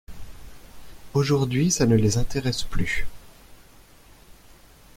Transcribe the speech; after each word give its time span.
Aujourd’hui, 1.13 1.69
ça 1.69 1.85
ne 1.85 1.95
les 1.95 2.17
intéresse 2.17 2.63
plus. 2.63 3.05